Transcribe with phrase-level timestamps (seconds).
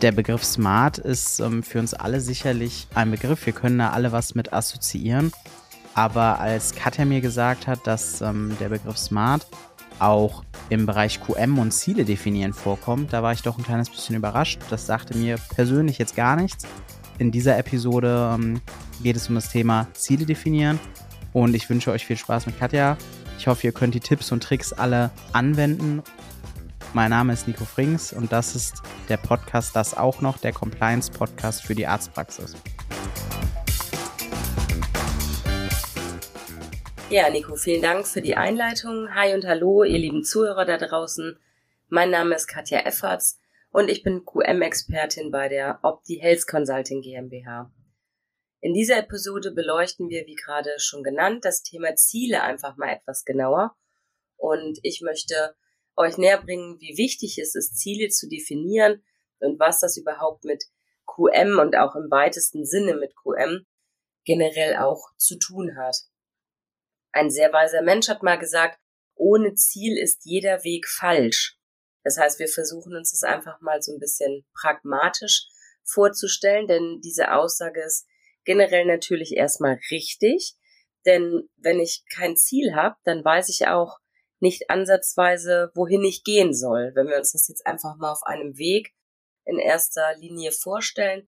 [0.00, 3.44] Der Begriff Smart ist ähm, für uns alle sicherlich ein Begriff.
[3.46, 5.32] Wir können da alle was mit assoziieren.
[5.94, 9.44] Aber als Katja mir gesagt hat, dass ähm, der Begriff Smart
[9.98, 14.14] auch im Bereich QM und Ziele definieren vorkommt, da war ich doch ein kleines bisschen
[14.14, 14.60] überrascht.
[14.70, 16.64] Das sagte mir persönlich jetzt gar nichts.
[17.18, 18.60] In dieser Episode ähm,
[19.02, 20.78] geht es um das Thema Ziele definieren
[21.32, 22.96] und ich wünsche euch viel Spaß mit Katja.
[23.36, 26.04] Ich hoffe, ihr könnt die Tipps und Tricks alle anwenden
[26.94, 31.10] mein Name ist Nico Frings und das ist der Podcast Das auch noch, der Compliance
[31.10, 32.56] Podcast für die Arztpraxis.
[37.10, 39.14] Ja, Nico, vielen Dank für die Einleitung.
[39.14, 41.38] Hi und hallo, ihr lieben Zuhörer da draußen.
[41.88, 47.72] Mein Name ist Katja Efferts und ich bin QM-Expertin bei der Opti Health Consulting GmbH.
[48.60, 53.24] In dieser Episode beleuchten wir, wie gerade schon genannt, das Thema Ziele einfach mal etwas
[53.24, 53.76] genauer.
[54.36, 55.54] Und ich möchte
[55.98, 59.02] euch näher bringen, wie wichtig es ist, Ziele zu definieren
[59.40, 60.64] und was das überhaupt mit
[61.06, 63.66] QM und auch im weitesten Sinne mit QM
[64.24, 65.96] generell auch zu tun hat.
[67.12, 68.78] Ein sehr weiser Mensch hat mal gesagt,
[69.14, 71.58] ohne Ziel ist jeder Weg falsch.
[72.04, 75.48] Das heißt, wir versuchen uns das einfach mal so ein bisschen pragmatisch
[75.84, 78.06] vorzustellen, denn diese Aussage ist
[78.44, 80.54] generell natürlich erstmal richtig,
[81.06, 83.98] denn wenn ich kein Ziel habe, dann weiß ich auch
[84.40, 86.92] nicht ansatzweise, wohin ich gehen soll.
[86.94, 88.94] Wenn wir uns das jetzt einfach mal auf einem Weg
[89.44, 91.28] in erster Linie vorstellen,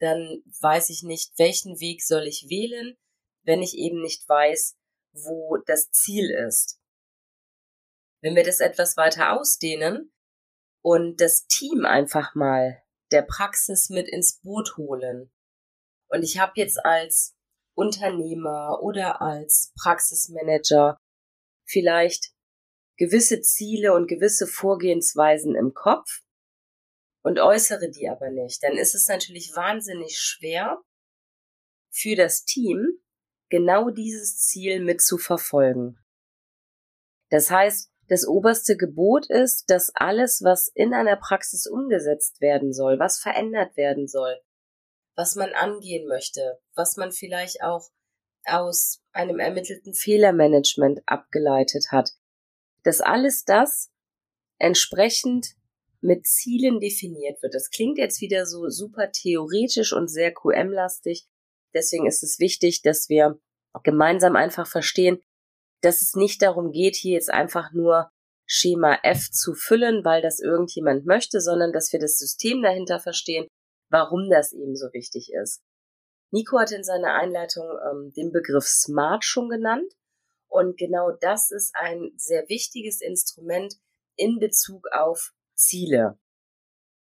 [0.00, 2.96] dann weiß ich nicht, welchen Weg soll ich wählen,
[3.44, 4.76] wenn ich eben nicht weiß,
[5.12, 6.80] wo das Ziel ist.
[8.22, 10.12] Wenn wir das etwas weiter ausdehnen
[10.82, 15.32] und das Team einfach mal der Praxis mit ins Boot holen.
[16.08, 17.36] Und ich habe jetzt als
[17.74, 20.96] Unternehmer oder als Praxismanager
[21.66, 22.32] vielleicht
[23.00, 26.20] gewisse Ziele und gewisse Vorgehensweisen im Kopf
[27.22, 30.82] und äußere die aber nicht, dann ist es natürlich wahnsinnig schwer
[31.88, 33.00] für das Team,
[33.48, 35.98] genau dieses Ziel mit zu verfolgen.
[37.30, 42.98] Das heißt, das oberste Gebot ist, dass alles, was in einer Praxis umgesetzt werden soll,
[42.98, 44.38] was verändert werden soll,
[45.16, 47.88] was man angehen möchte, was man vielleicht auch
[48.44, 52.19] aus einem ermittelten Fehlermanagement abgeleitet hat,
[52.84, 53.90] dass alles das
[54.58, 55.54] entsprechend
[56.00, 57.54] mit Zielen definiert wird.
[57.54, 61.26] Das klingt jetzt wieder so super theoretisch und sehr QM-lastig.
[61.74, 63.38] Deswegen ist es wichtig, dass wir
[63.82, 65.20] gemeinsam einfach verstehen,
[65.82, 68.10] dass es nicht darum geht, hier jetzt einfach nur
[68.46, 73.46] Schema F zu füllen, weil das irgendjemand möchte, sondern dass wir das System dahinter verstehen,
[73.90, 75.62] warum das eben so wichtig ist.
[76.32, 79.92] Nico hat in seiner Einleitung ähm, den Begriff Smart schon genannt.
[80.50, 83.76] Und genau das ist ein sehr wichtiges Instrument
[84.16, 86.18] in Bezug auf Ziele.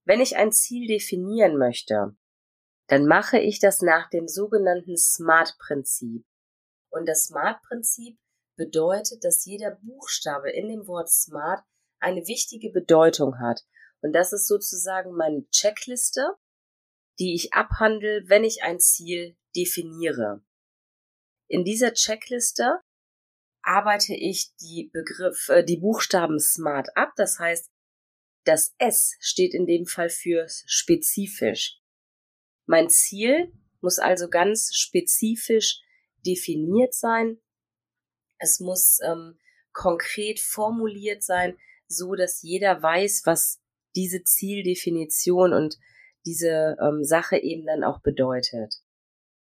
[0.05, 2.17] Wenn ich ein Ziel definieren möchte,
[2.87, 6.25] dann mache ich das nach dem sogenannten SMART-Prinzip.
[6.91, 8.19] Und das SMART-Prinzip
[8.56, 11.65] bedeutet, dass jeder Buchstabe in dem Wort SMART
[11.99, 13.62] eine wichtige Bedeutung hat.
[14.00, 16.37] Und das ist sozusagen meine Checkliste,
[17.19, 20.44] die ich abhandle, wenn ich ein Ziel definiere.
[21.49, 22.81] In dieser Checkliste
[23.65, 27.13] arbeite ich die Begriff, äh, die Buchstaben smart ab.
[27.17, 27.71] Das heißt,
[28.45, 31.81] das S steht in dem Fall für spezifisch.
[32.67, 35.81] Mein Ziel muss also ganz spezifisch
[36.25, 37.39] definiert sein.
[38.39, 39.39] Es muss ähm,
[39.73, 43.61] konkret formuliert sein, so dass jeder weiß, was
[43.95, 45.79] diese Zieldefinition und
[46.27, 48.75] diese ähm, Sache eben dann auch bedeutet.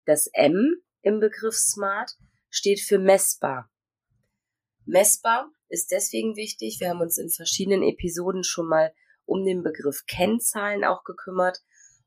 [0.05, 2.16] Das M im Begriff Smart
[2.50, 3.72] steht für messbar.
[4.92, 6.78] Messbar ist deswegen wichtig.
[6.78, 8.92] Wir haben uns in verschiedenen Episoden schon mal
[9.25, 11.62] um den Begriff Kennzahlen auch gekümmert,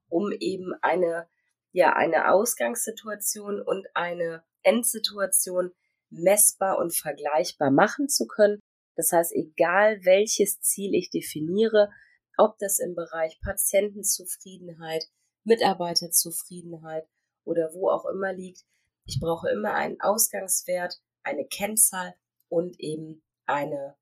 [0.07, 1.27] um eben eine,
[1.71, 5.71] ja, eine Ausgangssituation und eine Endsituation
[6.11, 8.59] messbar und vergleichbar machen zu können.
[8.95, 11.89] Das heißt, egal welches Ziel ich definiere,
[12.37, 15.05] ob das im Bereich Patientenzufriedenheit,
[15.43, 17.07] Mitarbeiterzufriedenheit
[17.45, 18.61] oder wo auch immer liegt,
[19.05, 22.13] ich brauche immer einen Ausgangswert, eine Kennzahl
[22.49, 23.97] und eben eine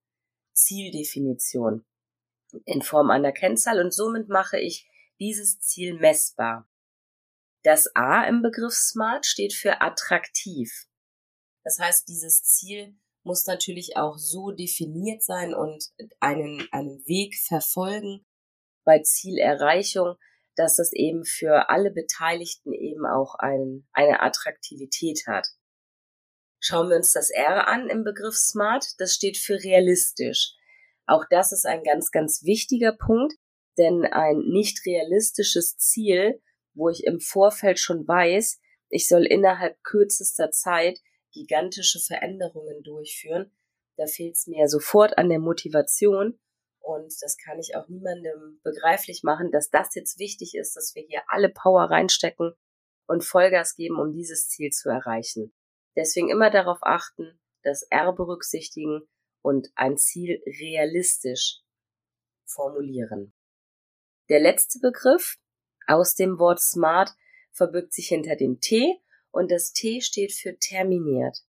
[0.54, 1.86] Zieldefinition
[2.66, 4.88] in Form einer Kennzahl und somit mache ich
[5.20, 6.70] dieses Ziel messbar.
[7.64, 10.88] Das A im Begriff Smart steht für attraktiv.
[11.64, 18.26] Das heißt, dieses Ziel muss natürlich auch so definiert sein und einen, einen Weg verfolgen
[18.84, 20.16] bei Zielerreichung,
[20.56, 25.48] dass es eben für alle Beteiligten eben auch ein, eine Attraktivität hat.
[26.66, 28.86] Schauen wir uns das R an im Begriff Smart.
[28.98, 30.54] Das steht für realistisch.
[31.06, 33.34] Auch das ist ein ganz, ganz wichtiger Punkt,
[33.78, 36.42] Denn ein nicht realistisches Ziel,
[36.74, 41.00] wo ich im Vorfeld schon weiß, ich soll innerhalb kürzester Zeit
[41.34, 43.52] gigantische Veränderungen durchführen,
[43.98, 46.40] da fehlt es mir sofort an der Motivation
[46.80, 51.04] und das kann ich auch niemandem begreiflich machen, dass das jetzt wichtig ist, dass wir
[51.04, 52.54] hier alle Power reinstecken
[53.08, 55.52] und Vollgas geben, um dieses Ziel zu erreichen.
[55.96, 59.08] Deswegen immer darauf achten, das R berücksichtigen
[59.42, 61.62] und ein Ziel realistisch
[62.46, 63.34] formulieren.
[64.30, 65.38] Der letzte Begriff
[65.88, 67.12] aus dem Wort smart
[67.52, 69.00] verbirgt sich hinter dem T
[69.32, 71.40] und das T steht für terminiert.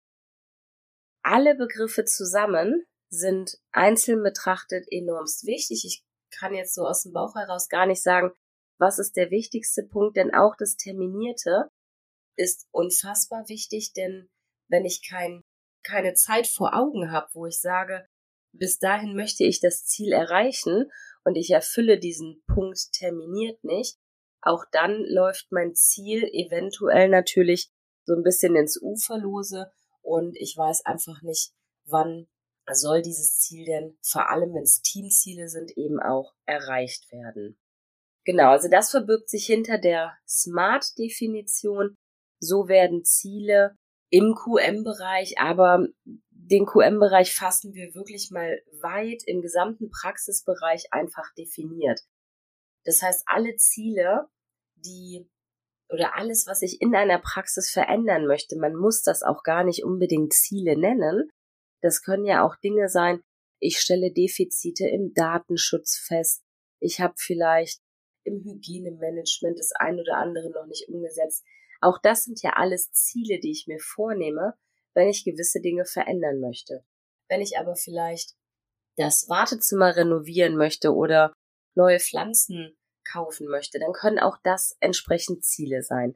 [1.23, 5.85] Alle Begriffe zusammen sind einzeln betrachtet enormst wichtig.
[5.85, 8.33] Ich kann jetzt so aus dem Bauch heraus gar nicht sagen,
[8.79, 11.71] was ist der wichtigste Punkt, denn auch das Terminierte
[12.37, 14.29] ist unfassbar wichtig, denn
[14.69, 15.43] wenn ich kein,
[15.83, 18.07] keine Zeit vor Augen habe, wo ich sage,
[18.53, 20.91] bis dahin möchte ich das Ziel erreichen
[21.25, 23.99] und ich erfülle diesen Punkt terminiert nicht,
[24.41, 27.71] auch dann läuft mein Ziel eventuell natürlich
[28.05, 29.71] so ein bisschen ins Uferlose
[30.03, 31.53] und ich weiß einfach nicht,
[31.87, 32.29] wann
[32.73, 37.59] soll dieses Ziel denn, vor allem wenn es Teamziele sind, eben auch erreicht werden.
[38.25, 41.95] Genau, also das verbirgt sich hinter der SMART-Definition.
[42.41, 43.77] So werden Ziele
[44.15, 45.89] im QM-Bereich, aber
[46.31, 52.01] den QM-Bereich fassen wir wirklich mal weit im gesamten Praxisbereich einfach definiert.
[52.85, 54.29] Das heißt, alle Ziele,
[54.77, 55.29] die
[55.89, 59.83] oder alles, was ich in einer Praxis verändern möchte, man muss das auch gar nicht
[59.83, 61.29] unbedingt Ziele nennen.
[61.83, 63.21] Das können ja auch Dinge sein,
[63.59, 66.45] ich stelle Defizite im Datenschutz fest,
[66.79, 67.81] ich habe vielleicht
[68.23, 71.45] im Hygienemanagement das ein oder andere noch nicht umgesetzt.
[71.85, 74.55] Auch das sind ja alles Ziele, die ich mir vornehme,
[74.95, 76.83] wenn ich gewisse Dinge verändern möchte.
[77.29, 78.33] Wenn ich aber vielleicht
[78.97, 81.35] das Wartezimmer renovieren möchte oder
[81.75, 82.75] neue Pflanzen
[83.07, 86.15] kaufen möchte, dann können auch das entsprechend Ziele sein.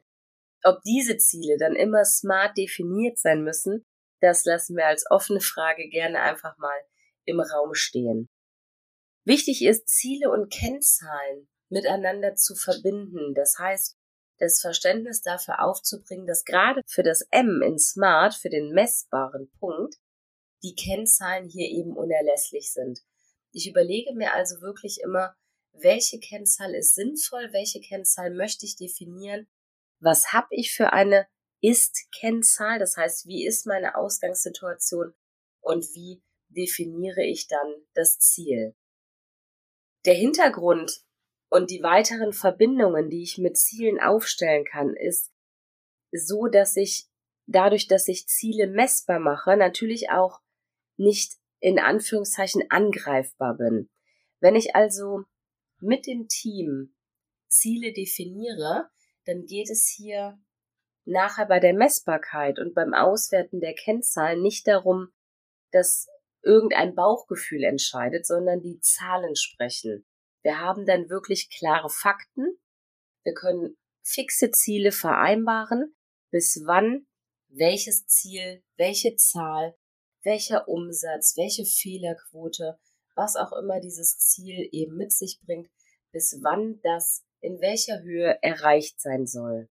[0.63, 3.85] Ob diese Ziele dann immer smart definiert sein müssen,
[4.21, 6.79] das lassen wir als offene Frage gerne einfach mal
[7.25, 8.27] im Raum stehen.
[9.23, 13.35] Wichtig ist, Ziele und Kennzahlen miteinander zu verbinden.
[13.35, 13.99] Das heißt,
[14.39, 19.95] das Verständnis dafür aufzubringen, dass gerade für das M in Smart, für den messbaren Punkt,
[20.63, 23.01] die Kennzahlen hier eben unerlässlich sind.
[23.51, 25.35] Ich überlege mir also wirklich immer,
[25.73, 29.47] welche Kennzahl ist sinnvoll, welche Kennzahl möchte ich definieren,
[29.99, 31.27] was habe ich für eine
[31.61, 35.13] Ist-Kennzahl, das heißt, wie ist meine Ausgangssituation
[35.61, 38.75] und wie definiere ich dann das Ziel.
[40.05, 41.03] Der Hintergrund
[41.49, 45.31] und die weiteren Verbindungen, die ich mit Zielen aufstellen kann, ist
[46.11, 47.07] so, dass ich
[47.47, 50.41] dadurch, dass ich Ziele messbar mache, natürlich auch
[50.97, 53.89] nicht in Anführungszeichen angreifbar bin.
[54.39, 55.23] Wenn ich also
[55.79, 56.95] mit dem Team
[57.47, 58.89] Ziele definiere,
[59.25, 60.39] dann geht es hier
[61.05, 65.09] nachher bei der Messbarkeit und beim Auswerten der Kennzahlen nicht darum,
[65.71, 66.07] dass
[66.41, 70.05] irgendein Bauchgefühl entscheidet, sondern die Zahlen sprechen.
[70.43, 72.57] Wir haben dann wirklich klare Fakten.
[73.23, 75.95] Wir können fixe Ziele vereinbaren,
[76.31, 77.05] bis wann
[77.49, 79.75] welches Ziel, welche Zahl,
[80.23, 82.79] welcher Umsatz, welche Fehlerquote,
[83.15, 85.69] was auch immer dieses Ziel eben mit sich bringt,
[86.11, 89.69] bis wann das in welcher Höhe erreicht sein soll.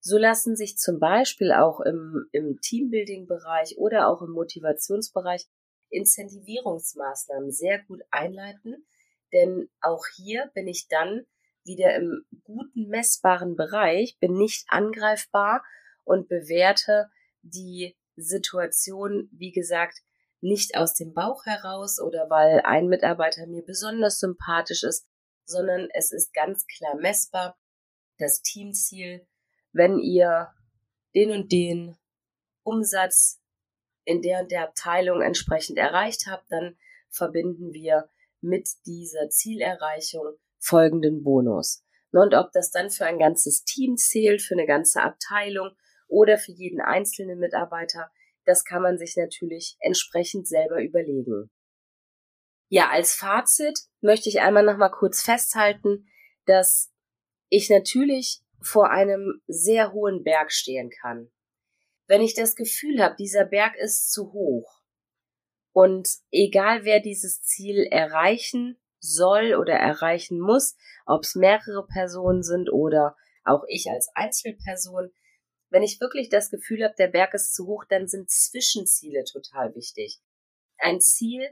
[0.00, 5.46] So lassen sich zum Beispiel auch im, im Teambuilding-Bereich oder auch im Motivationsbereich
[5.90, 8.86] Incentivierungsmaßnahmen sehr gut einleiten,
[9.36, 11.26] denn auch hier bin ich dann
[11.64, 15.62] wieder im guten messbaren Bereich, bin nicht angreifbar
[16.04, 17.10] und bewerte
[17.42, 19.98] die Situation, wie gesagt,
[20.40, 25.06] nicht aus dem Bauch heraus oder weil ein Mitarbeiter mir besonders sympathisch ist,
[25.44, 27.58] sondern es ist ganz klar messbar
[28.18, 29.26] das Teamziel,
[29.72, 30.52] wenn ihr
[31.14, 31.96] den und den
[32.62, 33.40] Umsatz
[34.04, 36.78] in der und der Abteilung entsprechend erreicht habt, dann
[37.10, 38.08] verbinden wir
[38.40, 41.84] mit dieser Zielerreichung folgenden Bonus.
[42.12, 45.70] Und ob das dann für ein ganzes Team zählt, für eine ganze Abteilung
[46.08, 48.10] oder für jeden einzelnen Mitarbeiter,
[48.44, 51.50] das kann man sich natürlich entsprechend selber überlegen.
[52.68, 56.08] Ja, als Fazit möchte ich einmal noch mal kurz festhalten,
[56.46, 56.92] dass
[57.48, 61.30] ich natürlich vor einem sehr hohen Berg stehen kann.
[62.08, 64.75] Wenn ich das Gefühl habe, dieser Berg ist zu hoch,
[65.76, 72.72] und egal wer dieses Ziel erreichen soll oder erreichen muss, ob es mehrere Personen sind
[72.72, 73.14] oder
[73.44, 75.12] auch ich als Einzelperson,
[75.68, 79.74] wenn ich wirklich das Gefühl habe, der Berg ist zu hoch, dann sind Zwischenziele total
[79.74, 80.22] wichtig.
[80.78, 81.46] Ein Ziel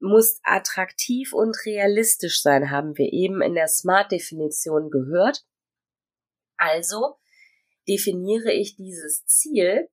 [0.00, 5.46] muss attraktiv und realistisch sein, haben wir eben in der Smart-Definition gehört.
[6.56, 7.20] Also
[7.86, 9.88] definiere ich dieses Ziel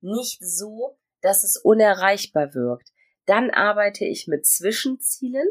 [0.00, 2.90] nicht so, dass es unerreichbar wirkt.
[3.26, 5.48] Dann arbeite ich mit Zwischenzielen.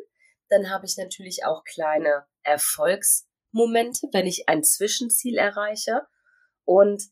[0.50, 6.02] Dann habe ich natürlich auch kleine Erfolgsmomente, wenn ich ein Zwischenziel erreiche.
[6.66, 7.04] Und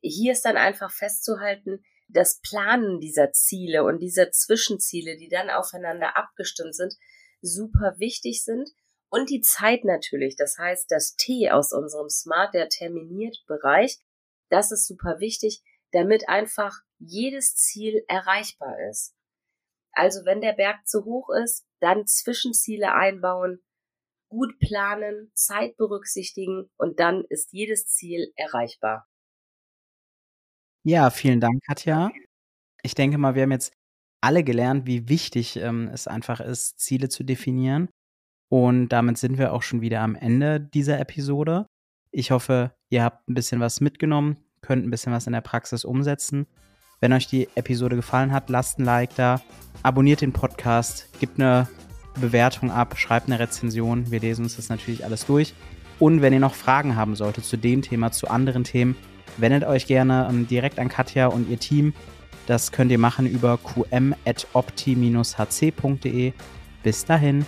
[0.00, 6.16] hier ist dann einfach festzuhalten, das Planen dieser Ziele und dieser Zwischenziele, die dann aufeinander
[6.16, 6.94] abgestimmt sind,
[7.40, 8.68] super wichtig sind.
[9.08, 13.98] Und die Zeit natürlich, das heißt, das T aus unserem Smart, der terminiert Bereich,
[14.48, 19.14] das ist super wichtig, damit einfach jedes Ziel erreichbar ist.
[19.92, 23.60] Also wenn der Berg zu hoch ist, dann Zwischenziele einbauen,
[24.28, 29.06] gut planen, Zeit berücksichtigen und dann ist jedes Ziel erreichbar.
[30.84, 32.10] Ja, vielen Dank, Katja.
[32.82, 33.72] Ich denke mal, wir haben jetzt
[34.22, 37.88] alle gelernt, wie wichtig ähm, es einfach ist, Ziele zu definieren.
[38.50, 41.66] Und damit sind wir auch schon wieder am Ende dieser Episode.
[42.10, 44.36] Ich hoffe, ihr habt ein bisschen was mitgenommen,
[44.70, 46.46] könnt ein bisschen was in der Praxis umsetzen.
[47.00, 49.40] Wenn euch die Episode gefallen hat, lasst ein Like da,
[49.82, 51.66] abonniert den Podcast, gebt eine
[52.20, 54.12] Bewertung ab, schreibt eine Rezension.
[54.12, 55.54] Wir lesen uns das natürlich alles durch.
[55.98, 58.94] Und wenn ihr noch Fragen haben solltet zu dem Thema, zu anderen Themen,
[59.38, 61.92] wendet euch gerne ähm, direkt an Katja und ihr Team.
[62.46, 66.32] Das könnt ihr machen über qm.opti-hc.de.
[66.84, 67.44] Bis dahin.